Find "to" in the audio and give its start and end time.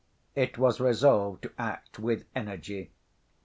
1.43-1.51